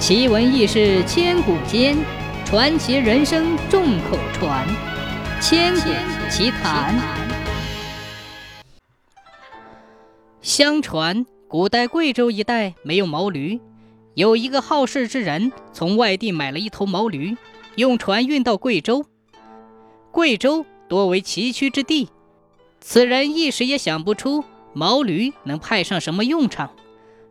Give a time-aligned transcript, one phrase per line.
[0.00, 1.94] 奇闻异事千古间，
[2.46, 4.66] 传奇人生众口传。
[5.42, 5.90] 千古
[6.30, 6.98] 奇谈。
[10.40, 13.60] 相传，古代贵州一带没有毛驴，
[14.14, 17.36] 有一个好事之人从外地买了一头毛驴，
[17.74, 19.04] 用船运到贵州。
[20.10, 22.08] 贵州多为崎岖之地，
[22.80, 24.42] 此人一时也想不出
[24.72, 26.70] 毛驴能派上什么用场，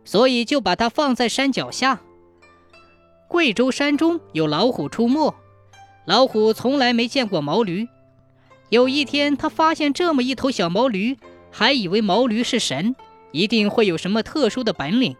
[0.04, 2.00] 所以就把它放在山脚下。
[3.40, 5.34] 贵州山中有老虎出没，
[6.04, 7.88] 老虎从来没见过毛驴。
[8.68, 11.16] 有一天，他发现这么一头小毛驴，
[11.50, 12.94] 还以为毛驴是神，
[13.32, 15.16] 一定会有什么特殊的本领，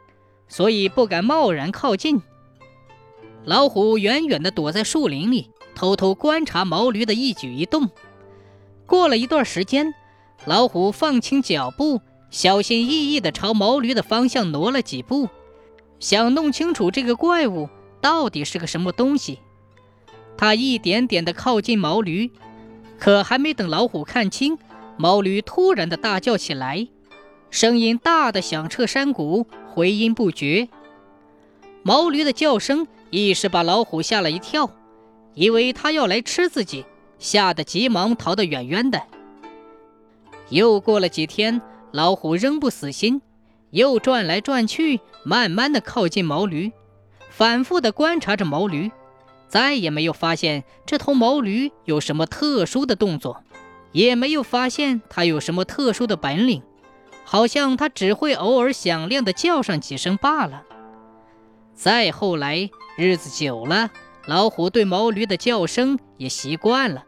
[0.48, 2.20] 所以不敢贸然靠近。
[3.46, 7.88] 老虎远远地躲在树林里，偷偷观察毛驴的一举一动。
[8.84, 9.94] 过了一段时间，
[10.44, 15.30] 老虎放轻脚步，小心翼翼地朝毛驴的方向挪了几步，
[15.98, 17.70] 想弄清楚这个怪物。
[18.00, 19.40] 到底是个什么东西？
[20.36, 22.30] 他一点点地靠近毛驴，
[22.98, 24.58] 可还没等老虎看清，
[24.96, 26.88] 毛驴突然的大叫起来，
[27.50, 30.68] 声音大的响彻山谷，回音不绝。
[31.82, 34.70] 毛驴的叫声一时把老虎吓了一跳，
[35.34, 36.86] 以为它要来吃自己，
[37.18, 39.02] 吓得急忙逃得远远的。
[40.48, 41.60] 又过了几天，
[41.92, 43.20] 老虎仍不死心，
[43.70, 46.72] 又转来转去，慢慢的靠近毛驴。
[47.40, 48.92] 反复地观察着毛驴，
[49.48, 53.42] 再也没有发现这头毛驴有什么特殊的动作，
[53.92, 56.62] 也没有发现它有什么特殊的本领，
[57.24, 60.64] 好像它只会偶尔响亮地叫上几声罢了。
[61.74, 63.90] 再后来，日子久了，
[64.26, 67.04] 老虎对毛驴的叫声也习惯了，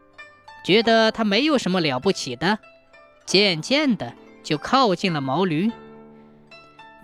[0.65, 2.57] 觉得它没有什么了不起的，
[3.27, 5.71] 渐渐的就靠近了毛驴，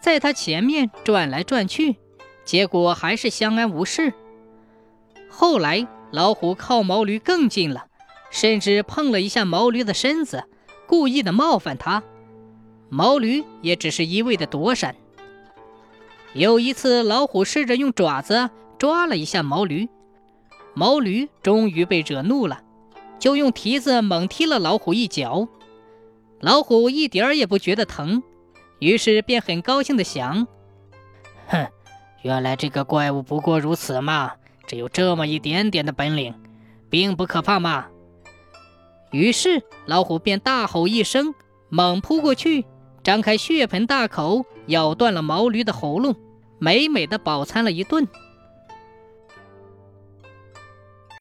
[0.01, 1.97] 在它前面转来转去。
[2.49, 4.11] 结果还是相安无事。
[5.29, 7.85] 后来老虎靠毛驴更近了，
[8.31, 10.45] 甚至碰了一下毛驴的身子，
[10.87, 12.01] 故意的冒犯它。
[12.89, 14.95] 毛驴也只是一味的躲闪。
[16.33, 18.49] 有一次，老虎试着用爪子
[18.79, 19.87] 抓了一下毛驴，
[20.73, 22.63] 毛驴终于被惹怒了，
[23.19, 25.47] 就用蹄子猛踢了老虎一脚。
[26.39, 28.23] 老虎一点儿也不觉得疼，
[28.79, 30.47] 于是便很高兴的想：
[31.45, 31.67] 哼。
[32.21, 34.33] 原来这个怪物不过如此嘛，
[34.67, 36.33] 只有这么一点点的本领，
[36.89, 37.85] 并不可怕嘛。
[39.11, 41.33] 于是老虎便大吼一声，
[41.69, 42.65] 猛扑过去，
[43.03, 46.15] 张开血盆大口，咬断了毛驴的喉咙，
[46.59, 48.07] 美美的饱餐了一顿。